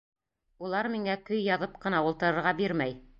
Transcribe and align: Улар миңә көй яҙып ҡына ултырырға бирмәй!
Улар 0.69 0.87
миңә 0.95 1.17
көй 1.29 1.43
яҙып 1.49 1.77
ҡына 1.85 2.01
ултырырға 2.09 2.55
бирмәй! 2.63 2.97